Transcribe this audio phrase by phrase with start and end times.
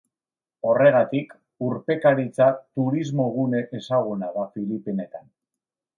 [0.69, 1.35] Horregatik,
[1.67, 2.47] urpekaritza
[2.79, 5.33] turismo-gune ezaguna da Filipinetan.